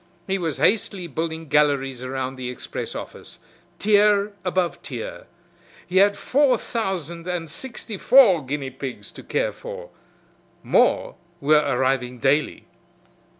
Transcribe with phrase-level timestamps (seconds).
[0.25, 3.37] He was hastily building galleries around the express office,
[3.77, 5.27] tier above tier.
[5.85, 9.91] He had four thousand and sixty four guinea pigs to care for!
[10.63, 12.65] More were arriving daily.